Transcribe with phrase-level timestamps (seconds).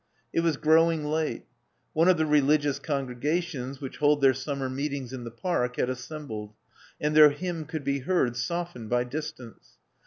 [0.33, 1.45] It was growing late.
[1.93, 5.91] One of the religious congregations which hold their sum mer meetings in the park had
[5.91, 6.55] assembled;
[6.99, 9.73] and their hymn could be heard, softened by distance.